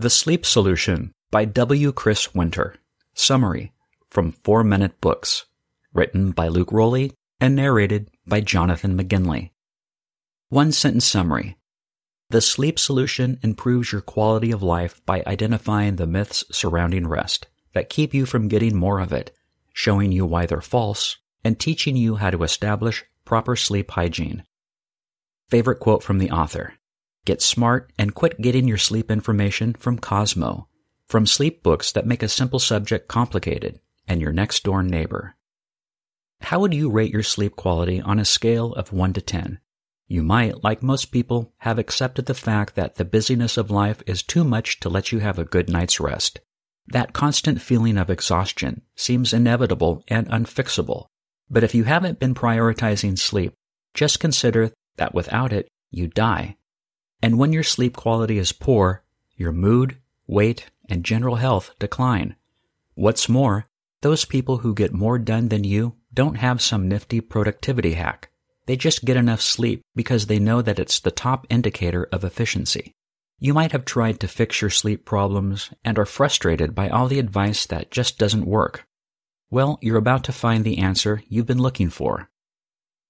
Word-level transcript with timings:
The 0.00 0.10
Sleep 0.10 0.46
Solution 0.46 1.10
by 1.32 1.44
W. 1.44 1.90
Chris 1.90 2.32
Winter. 2.32 2.76
Summary 3.14 3.72
from 4.08 4.30
4 4.30 4.62
Minute 4.62 5.00
Books. 5.00 5.46
Written 5.92 6.30
by 6.30 6.46
Luke 6.46 6.70
Rowley 6.70 7.14
and 7.40 7.56
narrated 7.56 8.08
by 8.24 8.40
Jonathan 8.40 8.96
McGinley. 8.96 9.50
One 10.50 10.70
sentence 10.70 11.04
summary. 11.04 11.56
The 12.30 12.40
sleep 12.40 12.78
solution 12.78 13.40
improves 13.42 13.90
your 13.90 14.00
quality 14.00 14.52
of 14.52 14.62
life 14.62 15.04
by 15.04 15.24
identifying 15.26 15.96
the 15.96 16.06
myths 16.06 16.44
surrounding 16.52 17.08
rest 17.08 17.48
that 17.72 17.90
keep 17.90 18.14
you 18.14 18.24
from 18.24 18.46
getting 18.46 18.76
more 18.76 19.00
of 19.00 19.12
it, 19.12 19.34
showing 19.72 20.12
you 20.12 20.24
why 20.24 20.46
they're 20.46 20.60
false, 20.60 21.16
and 21.42 21.58
teaching 21.58 21.96
you 21.96 22.14
how 22.14 22.30
to 22.30 22.44
establish 22.44 23.04
proper 23.24 23.56
sleep 23.56 23.90
hygiene. 23.90 24.44
Favorite 25.48 25.80
quote 25.80 26.04
from 26.04 26.18
the 26.18 26.30
author. 26.30 26.74
Get 27.28 27.42
smart 27.42 27.92
and 27.98 28.14
quit 28.14 28.40
getting 28.40 28.66
your 28.66 28.78
sleep 28.78 29.10
information 29.10 29.74
from 29.74 29.98
Cosmo, 29.98 30.66
from 31.06 31.26
sleep 31.26 31.62
books 31.62 31.92
that 31.92 32.06
make 32.06 32.22
a 32.22 32.26
simple 32.26 32.58
subject 32.58 33.06
complicated, 33.06 33.80
and 34.06 34.22
your 34.22 34.32
next 34.32 34.62
door 34.62 34.82
neighbor. 34.82 35.36
How 36.40 36.58
would 36.60 36.72
you 36.72 36.90
rate 36.90 37.12
your 37.12 37.22
sleep 37.22 37.54
quality 37.54 38.00
on 38.00 38.18
a 38.18 38.24
scale 38.24 38.72
of 38.72 38.94
1 38.94 39.12
to 39.12 39.20
10? 39.20 39.58
You 40.06 40.22
might, 40.22 40.64
like 40.64 40.82
most 40.82 41.12
people, 41.12 41.52
have 41.58 41.78
accepted 41.78 42.24
the 42.24 42.32
fact 42.32 42.76
that 42.76 42.94
the 42.94 43.04
busyness 43.04 43.58
of 43.58 43.70
life 43.70 44.02
is 44.06 44.22
too 44.22 44.42
much 44.42 44.80
to 44.80 44.88
let 44.88 45.12
you 45.12 45.18
have 45.18 45.38
a 45.38 45.44
good 45.44 45.68
night's 45.68 46.00
rest. 46.00 46.40
That 46.86 47.12
constant 47.12 47.60
feeling 47.60 47.98
of 47.98 48.08
exhaustion 48.08 48.80
seems 48.96 49.34
inevitable 49.34 50.02
and 50.08 50.26
unfixable. 50.28 51.08
But 51.50 51.62
if 51.62 51.74
you 51.74 51.84
haven't 51.84 52.20
been 52.20 52.34
prioritizing 52.34 53.18
sleep, 53.18 53.52
just 53.92 54.18
consider 54.18 54.72
that 54.96 55.12
without 55.12 55.52
it, 55.52 55.68
you 55.90 56.06
die. 56.06 56.56
And 57.22 57.38
when 57.38 57.52
your 57.52 57.62
sleep 57.62 57.96
quality 57.96 58.38
is 58.38 58.52
poor, 58.52 59.02
your 59.36 59.52
mood, 59.52 59.98
weight, 60.26 60.70
and 60.88 61.04
general 61.04 61.36
health 61.36 61.72
decline. 61.78 62.36
What's 62.94 63.28
more, 63.28 63.66
those 64.02 64.24
people 64.24 64.58
who 64.58 64.74
get 64.74 64.92
more 64.92 65.18
done 65.18 65.48
than 65.48 65.64
you 65.64 65.96
don't 66.14 66.36
have 66.36 66.62
some 66.62 66.88
nifty 66.88 67.20
productivity 67.20 67.94
hack. 67.94 68.30
They 68.66 68.76
just 68.76 69.04
get 69.04 69.16
enough 69.16 69.40
sleep 69.40 69.82
because 69.94 70.26
they 70.26 70.38
know 70.38 70.62
that 70.62 70.78
it's 70.78 71.00
the 71.00 71.10
top 71.10 71.46
indicator 71.48 72.08
of 72.12 72.24
efficiency. 72.24 72.92
You 73.38 73.54
might 73.54 73.72
have 73.72 73.84
tried 73.84 74.20
to 74.20 74.28
fix 74.28 74.60
your 74.60 74.70
sleep 74.70 75.04
problems 75.04 75.70
and 75.84 75.98
are 75.98 76.06
frustrated 76.06 76.74
by 76.74 76.88
all 76.88 77.08
the 77.08 77.18
advice 77.18 77.66
that 77.66 77.90
just 77.90 78.18
doesn't 78.18 78.46
work. 78.46 78.84
Well, 79.50 79.78
you're 79.80 79.96
about 79.96 80.24
to 80.24 80.32
find 80.32 80.64
the 80.64 80.78
answer 80.78 81.22
you've 81.28 81.46
been 81.46 81.62
looking 81.62 81.88
for. 81.88 82.30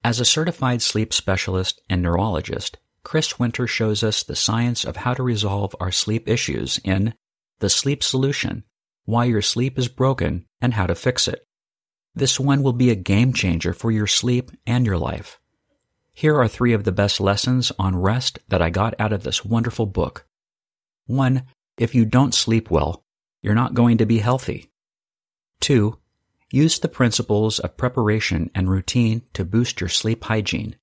As 0.05 0.21
a 0.21 0.25
certified 0.25 0.83
sleep 0.83 1.13
specialist 1.13 1.81
and 1.91 2.03
neurologist, 2.03 2.77
Chris 3.09 3.39
Winter 3.39 3.67
shows 3.67 4.03
us 4.05 4.23
the 4.23 4.37
science 4.37 4.85
of 4.85 4.97
how 4.97 5.15
to 5.15 5.23
resolve 5.23 5.75
our 5.81 5.91
sleep 5.91 6.29
issues 6.29 6.79
in 6.85 7.15
The 7.59 7.71
Sleep 7.71 8.03
Solution 8.03 8.65
Why 9.07 9.25
Your 9.25 9.41
Sleep 9.41 9.79
is 9.79 9.89
Broken 9.89 10.45
and 10.61 10.75
How 10.75 10.87
to 10.87 10.95
Fix 10.95 11.27
It. 11.27 11.43
This 12.15 12.39
one 12.39 12.63
will 12.63 12.75
be 12.75 12.91
a 12.91 12.95
game 12.95 13.33
changer 13.33 13.73
for 13.73 13.91
your 13.91 14.07
sleep 14.07 14.51
and 14.67 14.85
your 14.85 14.99
life. 14.99 15.41
Here 16.13 16.39
are 16.39 16.47
three 16.47 16.75
of 16.75 16.85
the 16.85 16.93
best 16.93 17.19
lessons 17.19 17.73
on 17.79 17.97
rest 17.97 18.41
that 18.49 18.61
I 18.61 18.69
got 18.69 18.93
out 19.01 19.15
of 19.15 19.23
this 19.23 19.43
wonderful 19.43 19.87
book. 19.87 20.27
1. 21.07 21.45
If 21.79 21.95
you 21.95 22.05
don't 22.05 22.35
sleep 22.35 22.71
well, 22.71 23.07
you're 23.41 23.55
not 23.55 23.73
going 23.73 23.97
to 23.97 24.05
be 24.05 24.19
healthy. 24.19 24.71
2. 25.61 25.99
Use 26.53 26.79
the 26.79 26.89
principles 26.89 27.59
of 27.59 27.79
preparation 27.79 28.51
and 28.55 28.69
routine 28.69 29.23
to 29.33 29.47
boost 29.47 29.81
your 29.81 29.89
sleep 29.89 30.25
hygiene. 30.25 30.77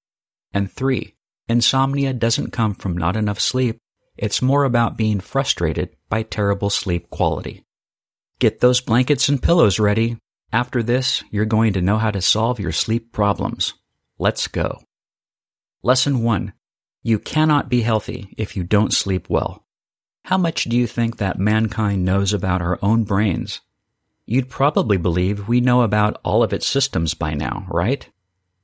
And 0.52 0.72
3. 0.72 1.15
Insomnia 1.48 2.14
doesn't 2.14 2.54
come 2.54 2.74
from 2.74 2.98
not 2.98 3.16
enough 3.16 3.40
sleep, 3.40 3.78
it's 4.18 4.42
more 4.42 4.64
about 4.64 4.98
being 4.98 5.20
frustrated 5.20 5.96
by 6.10 6.24
terrible 6.24 6.70
sleep 6.70 7.10
quality. 7.10 7.64
Get 8.40 8.60
those 8.60 8.82
blankets 8.82 9.30
and 9.30 9.42
pillows 9.42 9.80
ready. 9.80 10.18
After 10.52 10.82
this, 10.82 11.24
you're 11.30 11.46
going 11.46 11.74
to 11.74 11.82
know 11.82 11.98
how 11.98 12.12
to 12.12 12.22
solve 12.22 12.60
your 12.60 12.72
sleep 12.72 13.12
problems. 13.12 13.74
Let's 14.18 14.48
go. 14.48 14.82
Lesson 15.84 16.24
1. 16.24 16.54
You 17.04 17.20
cannot 17.20 17.70
be 17.70 17.82
healthy 17.82 18.34
if 18.38 18.58
you 18.58 18.64
don't 18.64 18.94
sleep 18.94 19.30
well. 19.30 19.66
How 20.26 20.38
much 20.38 20.64
do 20.64 20.76
you 20.76 20.88
think 20.88 21.18
that 21.18 21.38
mankind 21.38 22.04
knows 22.04 22.34
about 22.34 22.62
our 22.62 22.80
own 22.82 23.04
brains? 23.04 23.62
You'd 24.26 24.50
probably 24.50 24.98
believe 24.98 25.48
we 25.48 25.62
know 25.62 25.82
about 25.82 26.20
all 26.24 26.42
of 26.42 26.52
its 26.52 26.66
systems 26.66 27.14
by 27.14 27.36
now, 27.36 27.68
right? 27.70 28.10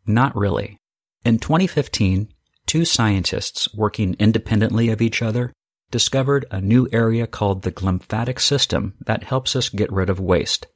Not 0.08 0.36
really. 0.36 0.80
In 1.24 1.38
2015, 1.38 2.34
two 2.72 2.86
scientists 2.86 3.68
working 3.74 4.16
independently 4.18 4.88
of 4.88 5.02
each 5.02 5.22
other 5.22 5.52
discovered 5.92 6.46
a 6.52 6.62
new 6.62 6.88
area 6.94 7.28
called 7.28 7.64
the 7.64 7.72
glymphatic 7.72 8.40
system 8.40 8.94
that 9.06 9.26
helps 9.26 9.58
us 9.58 9.68
get 9.68 9.92
rid 9.92 10.09
of 10.09 10.22
waste. 10.22 10.68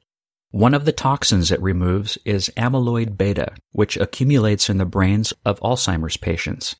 One 0.50 0.74
of 0.74 0.84
the 0.84 0.92
toxins 0.92 1.50
it 1.50 1.62
removes 1.62 2.18
is 2.26 2.52
amyloid 2.54 3.16
beta, 3.16 3.54
which 3.72 3.96
accumulates 3.96 4.68
in 4.68 4.76
the 4.76 4.84
brains 4.84 5.32
of 5.46 5.58
Alzheimer's 5.60 6.18
patients. 6.18 6.76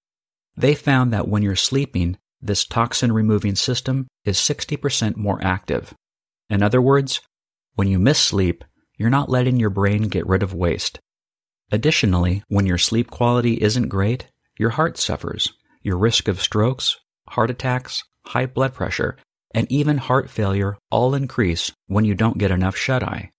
They 0.55 0.75
found 0.75 1.15
that 1.15 1.29
when 1.29 1.43
you're 1.43 1.57
sleeping, 1.57 2.19
this 2.43 2.67
toxin 2.67 3.11
removing 3.11 3.55
system 3.55 4.09
is 4.27 4.37
60% 4.37 5.17
more 5.17 5.43
active. 5.43 5.95
In 6.51 6.63
other 6.63 6.83
words, 6.83 7.23
when 7.75 7.89
you 7.89 7.99
miss 7.99 8.19
sleep, 8.19 8.65
you're 8.99 9.09
not 9.09 9.31
letting 9.31 9.59
your 9.59 9.71
brain 9.71 10.09
get 10.09 10.27
rid 10.27 10.43
of 10.43 10.53
waste. 10.53 11.01
Additionally, 11.73 12.43
when 12.49 12.67
your 12.67 12.77
sleep 12.77 13.11
quality 13.11 13.55
isn't 13.63 13.89
great, 13.89 14.29
your 14.59 14.71
heart 14.71 14.99
suffers. 14.99 15.53
Your 15.83 15.99
risk 15.99 16.29
of 16.29 16.41
strokes, 16.41 16.97
heart 17.29 17.51
attacks, 17.51 18.05
high 18.25 18.47
blood 18.47 18.75
pressure, 18.75 19.17
and 19.55 19.71
even 19.71 19.99
heart 19.99 20.29
failure 20.29 20.77
all 20.91 21.15
increase 21.15 21.73
when 21.87 22.05
you 22.05 22.15
don't 22.15 22.39
get 22.39 22.51
enough 22.51 22.77
shut 22.77 23.03
eye. 23.03 23.33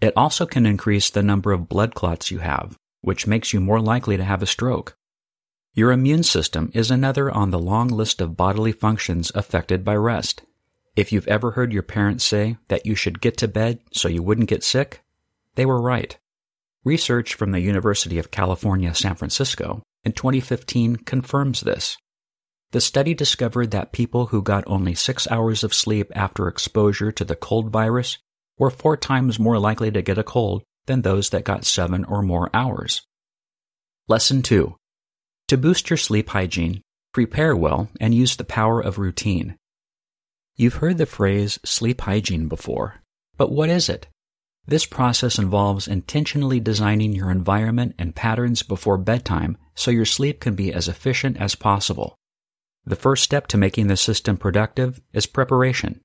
It 0.00 0.12
also 0.16 0.46
can 0.46 0.66
increase 0.66 1.10
the 1.10 1.22
number 1.22 1.52
of 1.52 1.68
blood 1.68 1.94
clots 1.94 2.30
you 2.30 2.38
have, 2.38 2.76
which 3.00 3.26
makes 3.26 3.52
you 3.52 3.60
more 3.60 3.80
likely 3.80 4.16
to 4.16 4.24
have 4.24 4.42
a 4.42 4.46
stroke. 4.46 4.96
Your 5.74 5.92
immune 5.92 6.22
system 6.22 6.70
is 6.74 6.90
another 6.90 7.30
on 7.30 7.50
the 7.50 7.58
long 7.58 7.88
list 7.88 8.20
of 8.20 8.36
bodily 8.36 8.72
functions 8.72 9.30
affected 9.34 9.84
by 9.84 9.96
rest. 9.96 10.42
If 10.96 11.12
you've 11.12 11.28
ever 11.28 11.52
heard 11.52 11.72
your 11.72 11.82
parents 11.82 12.24
say 12.24 12.56
that 12.68 12.86
you 12.86 12.94
should 12.94 13.20
get 13.20 13.36
to 13.38 13.48
bed 13.48 13.80
so 13.92 14.08
you 14.08 14.22
wouldn't 14.22 14.48
get 14.48 14.64
sick, 14.64 15.02
they 15.54 15.64
were 15.64 15.80
right. 15.80 16.18
Research 16.84 17.34
from 17.34 17.52
the 17.52 17.60
University 17.60 18.18
of 18.18 18.30
California, 18.30 18.94
San 18.94 19.14
Francisco 19.14 19.82
in 20.04 20.12
2015 20.12 20.96
confirms 20.96 21.60
this. 21.60 21.96
The 22.72 22.80
study 22.80 23.14
discovered 23.14 23.70
that 23.70 23.92
people 23.92 24.26
who 24.26 24.42
got 24.42 24.64
only 24.66 24.94
six 24.94 25.26
hours 25.30 25.64
of 25.64 25.72
sleep 25.72 26.12
after 26.14 26.48
exposure 26.48 27.10
to 27.12 27.24
the 27.24 27.36
cold 27.36 27.70
virus 27.70 28.18
were 28.58 28.70
four 28.70 28.96
times 28.96 29.38
more 29.38 29.58
likely 29.58 29.90
to 29.90 30.02
get 30.02 30.18
a 30.18 30.24
cold 30.24 30.62
than 30.86 31.02
those 31.02 31.30
that 31.30 31.44
got 31.44 31.64
seven 31.64 32.04
or 32.04 32.22
more 32.22 32.50
hours. 32.52 33.02
Lesson 34.06 34.42
2. 34.42 34.74
To 35.48 35.56
boost 35.56 35.88
your 35.88 35.96
sleep 35.96 36.28
hygiene, 36.30 36.82
prepare 37.14 37.56
well 37.56 37.88
and 38.00 38.14
use 38.14 38.36
the 38.36 38.44
power 38.44 38.80
of 38.80 38.98
routine. 38.98 39.56
You've 40.56 40.74
heard 40.74 40.98
the 40.98 41.06
phrase 41.06 41.58
sleep 41.64 42.00
hygiene 42.02 42.48
before, 42.48 42.96
but 43.36 43.50
what 43.50 43.70
is 43.70 43.88
it? 43.88 44.08
This 44.68 44.84
process 44.84 45.38
involves 45.38 45.88
intentionally 45.88 46.60
designing 46.60 47.14
your 47.14 47.30
environment 47.30 47.94
and 47.98 48.14
patterns 48.14 48.62
before 48.62 48.98
bedtime 48.98 49.56
so 49.74 49.90
your 49.90 50.04
sleep 50.04 50.40
can 50.40 50.54
be 50.54 50.74
as 50.74 50.88
efficient 50.88 51.38
as 51.38 51.54
possible. 51.54 52.18
The 52.84 52.94
first 52.94 53.24
step 53.24 53.46
to 53.46 53.56
making 53.56 53.86
the 53.86 53.96
system 53.96 54.36
productive 54.36 55.00
is 55.14 55.24
preparation. 55.24 56.02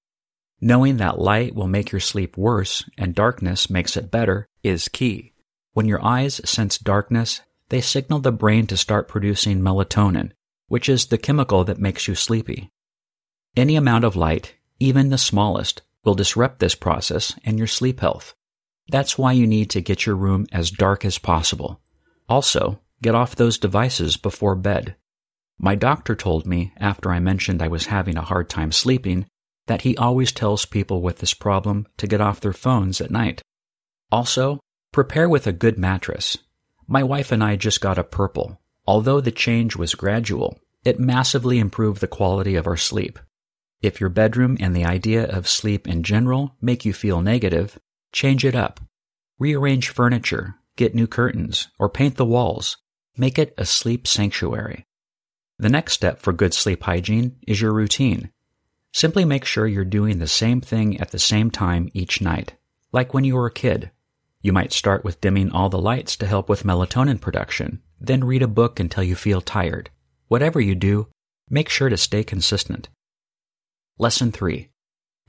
Knowing 0.61 0.95
that 0.95 1.19
light 1.19 1.53
will 1.53 1.67
make 1.67 1.91
your 1.91 1.99
sleep 1.99 2.37
worse 2.37 2.89
and 2.97 3.13
darkness 3.13 3.69
makes 3.69 3.97
it 3.97 4.09
better 4.09 4.47
is 4.63 4.87
key. 4.87 5.33
When 5.73 5.85
your 5.85 6.01
eyes 6.01 6.39
sense 6.49 6.77
darkness, 6.77 7.41
they 7.67 7.81
signal 7.81 8.19
the 8.19 8.31
brain 8.31 8.65
to 8.67 8.77
start 8.77 9.09
producing 9.09 9.59
melatonin, 9.59 10.31
which 10.69 10.87
is 10.87 11.07
the 11.07 11.17
chemical 11.17 11.65
that 11.65 11.79
makes 11.79 12.07
you 12.07 12.15
sleepy. 12.15 12.69
Any 13.57 13.75
amount 13.75 14.05
of 14.05 14.15
light, 14.15 14.55
even 14.79 15.09
the 15.09 15.17
smallest, 15.17 15.81
will 16.05 16.15
disrupt 16.15 16.59
this 16.59 16.75
process 16.75 17.37
and 17.43 17.57
your 17.57 17.67
sleep 17.67 17.99
health. 17.99 18.33
That's 18.89 19.17
why 19.17 19.31
you 19.31 19.47
need 19.47 19.69
to 19.71 19.81
get 19.81 20.05
your 20.05 20.15
room 20.15 20.45
as 20.51 20.71
dark 20.71 21.05
as 21.05 21.17
possible. 21.17 21.81
Also, 22.27 22.79
get 23.01 23.15
off 23.15 23.35
those 23.35 23.57
devices 23.57 24.17
before 24.17 24.55
bed. 24.55 24.95
My 25.57 25.75
doctor 25.75 26.15
told 26.15 26.45
me 26.45 26.73
after 26.77 27.11
I 27.11 27.19
mentioned 27.19 27.61
I 27.61 27.67
was 27.67 27.85
having 27.85 28.17
a 28.17 28.23
hard 28.23 28.49
time 28.49 28.71
sleeping 28.71 29.25
that 29.67 29.81
he 29.81 29.95
always 29.95 30.31
tells 30.31 30.65
people 30.65 31.01
with 31.01 31.19
this 31.19 31.33
problem 31.33 31.87
to 31.97 32.07
get 32.07 32.21
off 32.21 32.41
their 32.41 32.53
phones 32.53 32.99
at 32.99 33.11
night. 33.11 33.41
Also, 34.11 34.59
prepare 34.91 35.29
with 35.29 35.47
a 35.47 35.53
good 35.53 35.77
mattress. 35.77 36.37
My 36.87 37.03
wife 37.03 37.31
and 37.31 37.43
I 37.43 37.55
just 37.55 37.79
got 37.81 37.97
a 37.97 38.03
purple. 38.03 38.59
Although 38.85 39.21
the 39.21 39.31
change 39.31 39.75
was 39.77 39.95
gradual, 39.95 40.59
it 40.83 40.99
massively 40.99 41.59
improved 41.59 42.01
the 42.01 42.07
quality 42.07 42.55
of 42.55 42.67
our 42.67 42.75
sleep. 42.75 43.17
If 43.81 44.01
your 44.01 44.09
bedroom 44.09 44.57
and 44.59 44.75
the 44.75 44.85
idea 44.85 45.25
of 45.25 45.47
sleep 45.47 45.87
in 45.87 46.03
general 46.03 46.55
make 46.61 46.83
you 46.83 46.93
feel 46.93 47.21
negative, 47.21 47.79
Change 48.13 48.45
it 48.45 48.55
up. 48.55 48.79
Rearrange 49.39 49.89
furniture, 49.89 50.55
get 50.75 50.95
new 50.95 51.07
curtains, 51.07 51.67
or 51.79 51.89
paint 51.89 52.15
the 52.15 52.25
walls. 52.25 52.77
Make 53.17 53.39
it 53.39 53.53
a 53.57 53.65
sleep 53.65 54.07
sanctuary. 54.07 54.85
The 55.57 55.69
next 55.69 55.93
step 55.93 56.19
for 56.19 56.31
good 56.31 56.53
sleep 56.53 56.83
hygiene 56.83 57.37
is 57.47 57.59
your 57.59 57.73
routine. 57.73 58.31
Simply 58.91 59.25
make 59.25 59.45
sure 59.45 59.65
you're 59.65 59.83
doing 59.83 60.19
the 60.19 60.27
same 60.27 60.61
thing 60.61 60.99
at 60.99 61.09
the 61.09 61.19
same 61.19 61.49
time 61.49 61.89
each 61.93 62.21
night, 62.21 62.53
like 62.91 63.13
when 63.13 63.23
you 63.23 63.35
were 63.35 63.47
a 63.47 63.51
kid. 63.51 63.91
You 64.41 64.53
might 64.53 64.73
start 64.73 65.03
with 65.03 65.19
dimming 65.19 65.51
all 65.51 65.69
the 65.69 65.81
lights 65.81 66.15
to 66.17 66.27
help 66.27 66.49
with 66.49 66.63
melatonin 66.63 67.19
production, 67.19 67.81
then 67.99 68.23
read 68.23 68.43
a 68.43 68.47
book 68.47 68.79
until 68.79 69.03
you 69.03 69.15
feel 69.15 69.41
tired. 69.41 69.89
Whatever 70.27 70.59
you 70.59 70.75
do, 70.75 71.07
make 71.49 71.69
sure 71.69 71.89
to 71.89 71.97
stay 71.97 72.23
consistent. 72.23 72.89
Lesson 73.97 74.31
3. 74.31 74.69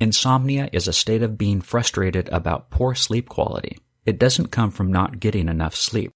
Insomnia 0.00 0.69
is 0.73 0.88
a 0.88 0.93
state 0.93 1.23
of 1.23 1.38
being 1.38 1.61
frustrated 1.61 2.29
about 2.31 2.70
poor 2.70 2.94
sleep 2.94 3.29
quality. 3.29 3.79
It 4.05 4.19
doesn't 4.19 4.49
come 4.49 4.70
from 4.70 4.91
not 4.91 5.20
getting 5.20 5.49
enough 5.49 5.75
sleep. 5.75 6.11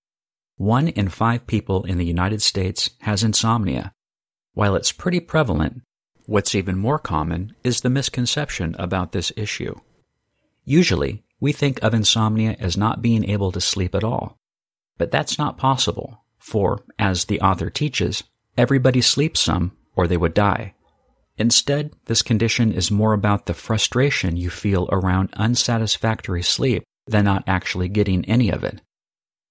One 0.57 0.89
in 0.89 1.09
five 1.09 1.47
people 1.47 1.85
in 1.85 1.99
the 1.99 2.05
United 2.05 2.43
States 2.43 2.91
has 3.01 3.23
insomnia. 3.23 3.93
While 4.55 4.75
it's 4.75 4.91
pretty 4.91 5.21
prevalent, 5.21 5.83
what's 6.27 6.55
even 6.55 6.77
more 6.77 6.99
common 6.99 7.55
is 7.63 7.81
the 7.81 7.91
misconception 7.91 8.75
about 8.79 9.13
this 9.13 9.33
issue. 9.37 9.77
Usually, 10.65 11.23
we 11.41 11.53
think 11.53 11.81
of 11.83 11.95
insomnia 11.95 12.57
as 12.59 12.77
not 12.77 13.01
being 13.01 13.25
able 13.25 13.53
to 13.53 13.61
sleep 13.61 13.95
at 13.95 14.03
all. 14.03 14.37
But 14.99 15.13
that's 15.13 15.39
not 15.39 15.57
possible, 15.57 16.25
for, 16.37 16.85
as 16.99 17.27
the 17.27 17.41
author 17.41 17.71
teaches, 17.71 18.25
everybody 18.57 19.01
sleeps 19.01 19.39
some 19.39 19.73
or 19.95 20.09
they 20.09 20.17
would 20.17 20.35
die. 20.35 20.75
Instead, 21.38 21.93
this 22.06 22.20
condition 22.20 22.73
is 22.73 22.90
more 22.90 23.12
about 23.12 23.46
the 23.46 23.55
frustration 23.55 24.37
you 24.37 24.50
feel 24.50 24.88
around 24.90 25.31
unsatisfactory 25.35 26.43
sleep 26.43 26.82
than 27.06 27.25
not 27.25 27.44
actually 27.46 27.88
getting 27.88 28.25
any 28.25 28.50
of 28.50 28.64
it. 28.64 28.81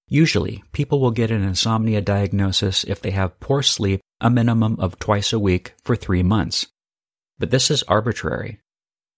Usually, 0.06 0.62
people 0.72 1.00
will 1.00 1.10
get 1.10 1.30
an 1.30 1.42
insomnia 1.42 2.00
diagnosis 2.00 2.84
if 2.84 3.00
they 3.00 3.10
have 3.10 3.40
poor 3.40 3.62
sleep 3.62 4.00
a 4.20 4.30
minimum 4.30 4.76
of 4.80 4.98
twice 4.98 5.32
a 5.32 5.38
week 5.38 5.74
for 5.82 5.96
three 5.96 6.22
months. 6.22 6.66
But 7.38 7.50
this 7.50 7.70
is 7.70 7.82
arbitrary. 7.84 8.60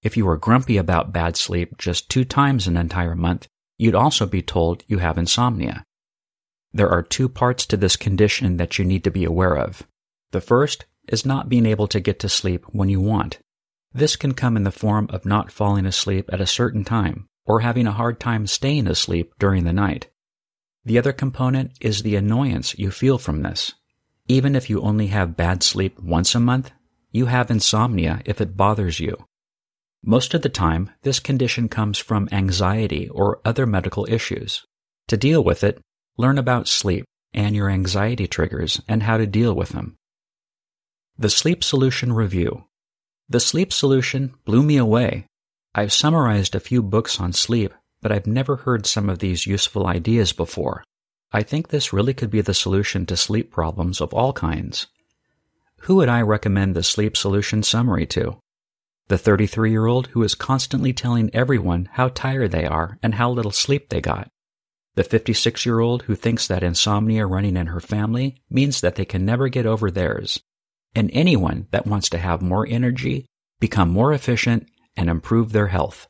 If 0.02 0.16
you 0.16 0.24
were 0.24 0.36
grumpy 0.36 0.76
about 0.76 1.12
bad 1.12 1.36
sleep 1.36 1.76
just 1.76 2.08
two 2.08 2.24
times 2.24 2.66
an 2.66 2.76
entire 2.76 3.16
month, 3.16 3.46
you'd 3.78 3.94
also 3.94 4.26
be 4.26 4.42
told 4.42 4.84
you 4.86 4.98
have 4.98 5.18
insomnia. 5.18 5.84
There 6.72 6.88
are 6.88 7.02
two 7.02 7.28
parts 7.28 7.66
to 7.66 7.76
this 7.76 7.96
condition 7.96 8.56
that 8.58 8.78
you 8.78 8.84
need 8.84 9.04
to 9.04 9.10
be 9.10 9.24
aware 9.24 9.56
of. 9.56 9.86
The 10.32 10.40
first 10.40 10.84
is 11.10 11.26
not 11.26 11.48
being 11.48 11.66
able 11.66 11.86
to 11.88 12.00
get 12.00 12.18
to 12.20 12.28
sleep 12.28 12.64
when 12.70 12.88
you 12.88 13.00
want. 13.00 13.38
This 13.92 14.16
can 14.16 14.34
come 14.34 14.56
in 14.56 14.64
the 14.64 14.70
form 14.70 15.08
of 15.10 15.26
not 15.26 15.50
falling 15.50 15.86
asleep 15.86 16.30
at 16.32 16.40
a 16.40 16.46
certain 16.46 16.84
time 16.84 17.28
or 17.44 17.60
having 17.60 17.86
a 17.86 17.92
hard 17.92 18.20
time 18.20 18.46
staying 18.46 18.86
asleep 18.86 19.32
during 19.38 19.64
the 19.64 19.72
night. 19.72 20.08
The 20.84 20.98
other 20.98 21.12
component 21.12 21.72
is 21.80 22.02
the 22.02 22.16
annoyance 22.16 22.78
you 22.78 22.90
feel 22.90 23.18
from 23.18 23.42
this. 23.42 23.74
Even 24.28 24.54
if 24.54 24.70
you 24.70 24.80
only 24.80 25.08
have 25.08 25.36
bad 25.36 25.62
sleep 25.62 25.98
once 25.98 26.34
a 26.34 26.40
month, 26.40 26.70
you 27.10 27.26
have 27.26 27.50
insomnia 27.50 28.22
if 28.24 28.40
it 28.40 28.56
bothers 28.56 29.00
you. 29.00 29.16
Most 30.02 30.32
of 30.32 30.42
the 30.42 30.48
time, 30.48 30.90
this 31.02 31.20
condition 31.20 31.68
comes 31.68 31.98
from 31.98 32.28
anxiety 32.32 33.08
or 33.08 33.40
other 33.44 33.66
medical 33.66 34.06
issues. 34.08 34.64
To 35.08 35.16
deal 35.16 35.42
with 35.42 35.64
it, 35.64 35.80
learn 36.16 36.38
about 36.38 36.68
sleep 36.68 37.04
and 37.34 37.54
your 37.54 37.68
anxiety 37.68 38.26
triggers 38.26 38.80
and 38.88 39.02
how 39.02 39.18
to 39.18 39.26
deal 39.26 39.54
with 39.54 39.70
them. 39.70 39.96
The 41.20 41.28
Sleep 41.28 41.62
Solution 41.62 42.14
Review. 42.14 42.64
The 43.28 43.40
Sleep 43.40 43.74
Solution 43.74 44.32
blew 44.46 44.62
me 44.62 44.78
away. 44.78 45.26
I've 45.74 45.92
summarized 45.92 46.54
a 46.54 46.60
few 46.60 46.82
books 46.82 47.20
on 47.20 47.34
sleep, 47.34 47.74
but 48.00 48.10
I've 48.10 48.26
never 48.26 48.56
heard 48.56 48.86
some 48.86 49.10
of 49.10 49.18
these 49.18 49.46
useful 49.46 49.86
ideas 49.86 50.32
before. 50.32 50.82
I 51.30 51.42
think 51.42 51.68
this 51.68 51.92
really 51.92 52.14
could 52.14 52.30
be 52.30 52.40
the 52.40 52.54
solution 52.54 53.04
to 53.04 53.18
sleep 53.18 53.52
problems 53.52 54.00
of 54.00 54.14
all 54.14 54.32
kinds. 54.32 54.86
Who 55.80 55.96
would 55.96 56.08
I 56.08 56.22
recommend 56.22 56.74
the 56.74 56.82
Sleep 56.82 57.14
Solution 57.18 57.62
summary 57.62 58.06
to? 58.06 58.38
The 59.08 59.18
33 59.18 59.72
year 59.72 59.84
old 59.84 60.06
who 60.06 60.22
is 60.22 60.34
constantly 60.34 60.94
telling 60.94 61.28
everyone 61.34 61.90
how 61.92 62.08
tired 62.08 62.50
they 62.50 62.64
are 62.64 62.98
and 63.02 63.16
how 63.16 63.30
little 63.30 63.52
sleep 63.52 63.90
they 63.90 64.00
got. 64.00 64.30
The 64.94 65.04
56 65.04 65.66
year 65.66 65.80
old 65.80 66.04
who 66.04 66.14
thinks 66.14 66.46
that 66.46 66.62
insomnia 66.62 67.26
running 67.26 67.58
in 67.58 67.66
her 67.66 67.80
family 67.80 68.40
means 68.48 68.80
that 68.80 68.94
they 68.94 69.04
can 69.04 69.26
never 69.26 69.48
get 69.50 69.66
over 69.66 69.90
theirs 69.90 70.40
and 70.94 71.10
anyone 71.12 71.66
that 71.70 71.86
wants 71.86 72.08
to 72.10 72.18
have 72.18 72.42
more 72.42 72.66
energy, 72.68 73.26
become 73.60 73.90
more 73.90 74.12
efficient, 74.12 74.68
and 74.96 75.08
improve 75.08 75.52
their 75.52 75.68
health. 75.68 76.08